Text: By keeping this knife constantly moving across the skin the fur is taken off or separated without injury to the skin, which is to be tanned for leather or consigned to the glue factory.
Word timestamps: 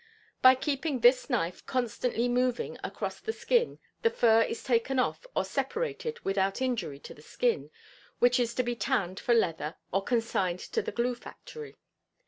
By 0.41 0.55
keeping 0.55 0.99
this 1.01 1.29
knife 1.29 1.63
constantly 1.67 2.27
moving 2.27 2.75
across 2.83 3.19
the 3.19 3.31
skin 3.31 3.77
the 4.01 4.09
fur 4.09 4.41
is 4.41 4.63
taken 4.63 4.97
off 4.97 5.27
or 5.35 5.45
separated 5.45 6.19
without 6.21 6.59
injury 6.59 6.97
to 7.01 7.13
the 7.13 7.21
skin, 7.21 7.69
which 8.17 8.39
is 8.39 8.55
to 8.55 8.63
be 8.63 8.75
tanned 8.75 9.19
for 9.19 9.35
leather 9.35 9.75
or 9.93 10.03
consigned 10.03 10.59
to 10.71 10.81
the 10.81 10.91
glue 10.91 11.13
factory. 11.13 11.77